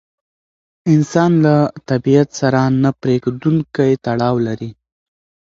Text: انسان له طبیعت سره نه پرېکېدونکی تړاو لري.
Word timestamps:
انسان 0.93 1.31
له 1.45 1.55
طبیعت 1.89 2.29
سره 2.39 2.59
نه 2.83 2.89
پرېکېدونکی 3.01 3.91
تړاو 4.05 4.35
لري. 4.47 4.71